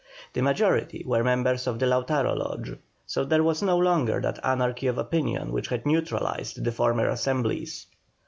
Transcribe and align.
The 0.33 0.41
majority 0.41 1.03
were 1.05 1.23
members 1.23 1.67
of 1.67 1.77
the 1.77 1.85
Lautaro 1.85 2.35
Lodge, 2.35 2.75
so 3.05 3.23
there 3.23 3.43
was 3.43 3.61
no 3.61 3.77
longer 3.77 4.19
that 4.19 4.43
anarchy 4.43 4.87
of 4.87 4.97
opinion 4.97 5.51
which 5.51 5.67
had 5.67 5.85
neutralized 5.85 6.63
the 6.63 6.71
former 6.71 7.07
Assemblies. 7.07 7.85